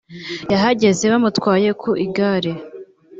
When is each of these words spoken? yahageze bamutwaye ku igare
yahageze 0.51 1.03
bamutwaye 1.13 1.69
ku 1.81 1.89
igare 2.05 2.51